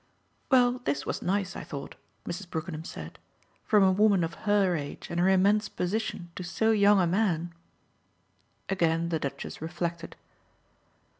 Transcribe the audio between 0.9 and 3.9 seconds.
was nice, I thought," Mrs. Brookenham said "from